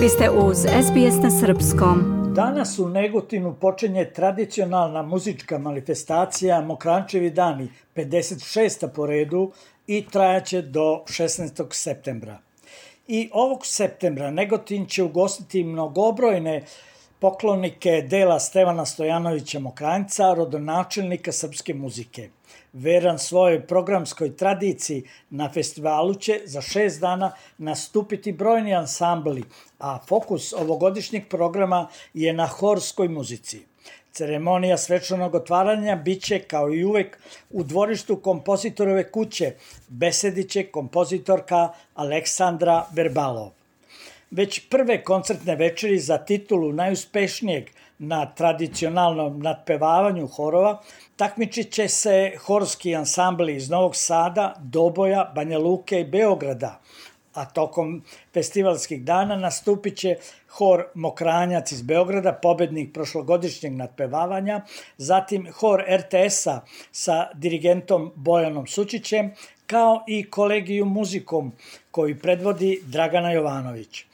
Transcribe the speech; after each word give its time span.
Vi 0.00 0.08
ste 0.08 0.30
uz 0.30 0.58
SBS 0.58 1.22
na 1.22 1.30
Srpskom. 1.30 2.04
Danas 2.34 2.78
u 2.78 2.88
Negotinu 2.88 3.54
počinje 3.60 4.10
tradicionalna 4.12 5.02
muzička 5.02 5.58
manifestacija 5.58 6.60
Mokrančevi 6.60 7.30
dani, 7.30 7.68
56. 7.94 8.88
po 8.94 9.06
redu 9.06 9.52
i 9.86 10.06
trajaće 10.10 10.62
do 10.62 11.04
16. 11.06 11.66
septembra. 11.70 12.38
I 13.08 13.30
ovog 13.32 13.66
septembra 13.66 14.30
Negotin 14.30 14.86
će 14.86 15.02
ugostiti 15.02 15.64
mnogobrojne 15.64 16.64
poklonike 17.20 18.02
dela 18.02 18.40
Stevana 18.40 18.86
Stojanovića 18.86 19.58
Mokranjca, 19.58 20.34
rodonačelnika 20.34 21.32
srpske 21.32 21.74
muzike– 21.74 22.28
Veran 22.72 23.18
svojoj 23.18 23.66
programskoj 23.66 24.36
tradiciji, 24.36 25.02
na 25.30 25.48
festivalu 25.52 26.14
će 26.14 26.40
za 26.44 26.60
šest 26.60 27.00
dana 27.00 27.32
nastupiti 27.58 28.32
brojni 28.32 28.74
ansambli, 28.74 29.44
a 29.78 29.98
fokus 30.06 30.52
ovogodišnjeg 30.52 31.28
programa 31.28 31.88
je 32.14 32.32
na 32.32 32.46
horskoj 32.46 33.08
muzici. 33.08 33.62
Ceremonija 34.12 34.76
svečanog 34.78 35.34
otvaranja 35.34 35.96
biće 35.96 36.38
kao 36.38 36.74
i 36.74 36.84
uvek 36.84 37.18
u 37.50 37.62
dvorištu 37.62 38.16
kompozitorove 38.16 39.10
kuće, 39.10 39.54
besediće 39.88 40.64
kompozitorka 40.64 41.68
Aleksandra 41.94 42.86
Verbalov. 42.92 43.59
Već 44.30 44.68
prve 44.68 45.02
koncertne 45.04 45.56
večeri 45.56 45.98
za 45.98 46.18
titulu 46.18 46.72
najuspešnijeg 46.72 47.70
na 47.98 48.34
tradicionalnom 48.34 49.40
nadpevavanju 49.42 50.26
horova 50.26 50.82
takmičit 51.16 51.72
će 51.72 51.88
se 51.88 52.32
horski 52.46 52.94
ansambli 52.96 53.56
iz 53.56 53.70
Novog 53.70 53.96
Sada, 53.96 54.54
Doboja, 54.58 55.32
Banja 55.34 55.58
Luke 55.58 56.00
i 56.00 56.04
Beograda, 56.04 56.80
a 57.34 57.44
tokom 57.44 58.02
festivalskih 58.34 59.02
dana 59.04 59.36
nastupit 59.36 59.96
će 59.96 60.16
hor 60.48 60.84
Mokranjac 60.94 61.72
iz 61.72 61.82
Beograda, 61.82 62.32
pobednik 62.32 62.94
prošlogodišnjeg 62.94 63.72
nadpevavanja, 63.72 64.60
zatim 64.98 65.48
hor 65.60 65.84
RTS-a 65.88 66.60
sa 66.92 67.28
dirigentom 67.34 68.12
Bojanom 68.14 68.66
Sučićem, 68.66 69.34
kao 69.70 70.04
i 70.06 70.30
kolegiju 70.30 70.84
muzikom 70.84 71.52
koji 71.90 72.18
predvodi 72.18 72.80
Dragana 72.86 73.32
Jovanović. 73.32 74.04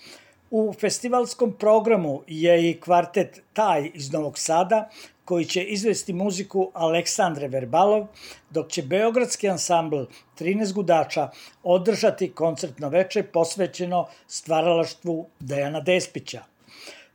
U 0.50 0.74
festivalskom 0.80 1.52
programu 1.52 2.22
je 2.26 2.70
i 2.70 2.80
kvartet 2.80 3.42
Taj 3.52 3.90
iz 3.94 4.12
Novog 4.12 4.38
Sada, 4.38 4.88
koji 5.24 5.44
će 5.44 5.62
izvesti 5.64 6.12
muziku 6.12 6.70
Aleksandre 6.74 7.48
Verbalov, 7.48 8.06
dok 8.50 8.68
će 8.68 8.82
Beogradski 8.82 9.48
ansambl 9.48 10.02
13 10.38 10.72
gudača 10.72 11.30
održati 11.62 12.32
koncertno 12.32 12.88
veče 12.88 13.22
posvećeno 13.22 14.06
stvaralaštvu 14.28 15.26
Dejana 15.40 15.80
Despića. 15.80 16.42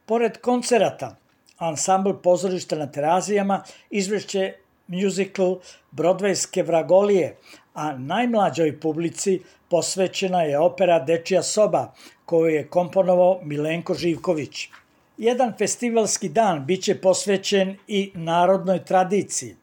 Pored 0.06 0.38
koncerata, 0.38 1.16
ansambl 1.58 2.14
pozorišta 2.23 2.75
na 2.75 2.92
terazijama 2.92 3.64
izvešće 3.89 4.53
musical 4.92 5.59
Brodvejske 5.92 6.64
vragolije, 6.64 7.36
a 7.73 7.97
najmlađoj 7.97 8.80
publici 8.80 9.39
posvećena 9.70 10.42
je 10.42 10.59
opera 10.59 11.00
Dečija 11.00 11.44
soba, 11.44 11.94
koju 12.25 12.45
je 12.45 12.67
komponovao 12.67 13.39
Milenko 13.44 13.94
Živković. 13.94 14.69
Jedan 15.17 15.53
festivalski 15.58 16.30
dan 16.30 16.66
biće 16.66 16.95
posvećen 17.02 17.78
i 17.88 18.12
narodnoj 18.16 18.86
tradiciji. 18.86 19.56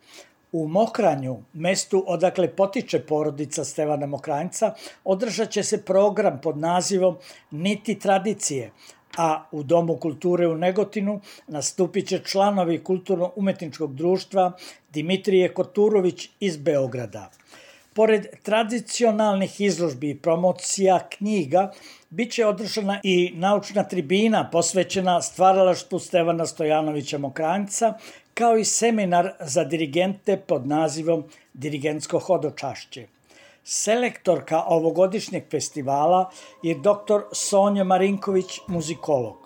U 0.53 0.69
Mokranju, 0.69 1.37
mestu 1.53 2.05
odakle 2.06 2.49
potiče 2.56 3.01
porodica 3.01 3.65
Stevana 3.65 4.06
Mokranjca, 4.06 4.75
održat 5.05 5.51
će 5.51 5.62
se 5.62 5.84
program 5.84 6.41
pod 6.43 6.59
nazivom 6.59 7.17
Niti 7.51 7.99
tradicije, 7.99 8.71
a 9.19 9.44
u 9.52 9.62
Domu 9.62 9.97
kulture 9.97 10.47
u 10.48 10.56
Negotinu 10.56 11.20
nastupit 11.47 12.08
će 12.08 12.19
članovi 12.24 12.78
Kulturno-umetničkog 12.84 13.94
društva 13.94 14.53
Dimitrije 14.93 15.54
Koturović 15.54 16.28
iz 16.41 16.56
Beograda. 16.56 17.31
Pored 17.94 18.26
tradicionalnih 18.43 19.60
izložbi 19.60 20.10
i 20.10 20.19
promocija 20.19 21.09
knjiga, 21.09 21.72
biće 22.10 22.47
održana 22.47 23.00
i 23.03 23.32
naučna 23.34 23.84
tribina 23.84 24.50
posvećena 24.53 25.22
stvaralaštvu 25.22 25.98
Stevana 25.98 26.47
Stojanovića 26.47 27.19
Mokranjca, 27.19 27.94
kao 28.34 28.56
i 28.56 28.64
seminar 28.64 29.32
za 29.41 29.64
dirigente 29.64 30.37
pod 30.37 30.66
nazivom 30.66 31.25
Dirigentsko 31.54 32.19
hodočašće. 32.19 33.18
Selektorka 33.64 34.62
ovogodišnjeg 34.66 35.50
festivala 35.50 36.30
je 36.62 36.74
dr. 36.74 37.20
Sonja 37.32 37.84
Marinković, 37.84 38.60
muzikolog. 38.66 39.36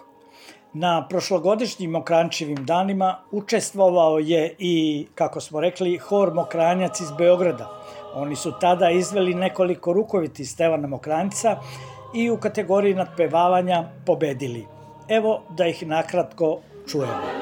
Na 0.74 1.06
prošlogodišnjim 1.08 1.90
Mokrančevim 1.90 2.64
danima 2.66 3.18
učestvovao 3.30 4.18
je 4.18 4.54
i, 4.58 5.06
kako 5.14 5.40
smo 5.40 5.60
rekli, 5.60 5.98
hor 5.98 6.34
Mokranjac 6.34 7.00
iz 7.00 7.10
Beograda– 7.18 7.70
Oni 8.14 8.36
su 8.36 8.52
tada 8.60 8.90
izveli 8.90 9.34
nekoliko 9.34 9.92
rukoviti 9.92 10.44
Stevana 10.44 10.88
Mokranjca 10.88 11.56
i 12.14 12.30
u 12.30 12.36
kategoriji 12.36 12.94
nadpevavanja 12.94 13.84
pobedili. 14.06 14.66
Evo 15.08 15.42
da 15.50 15.66
ih 15.66 15.86
nakratko 15.86 16.60
čujemo. 16.90 17.41